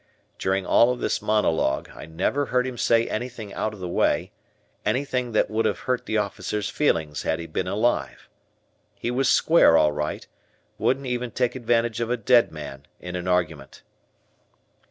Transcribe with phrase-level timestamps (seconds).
[0.39, 4.31] During all of this monologue, I never heard him say anything out of the way,
[4.83, 8.27] anything that would have hurt the officer's feelings had he been alive.
[8.95, 10.25] He was square all right,
[10.79, 13.83] wouldn't even take advantage of a dead man in an argument.